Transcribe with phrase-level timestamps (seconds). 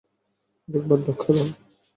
[0.69, 1.51] আরেকবার ধাক্কা দাও, হ্যাঁ।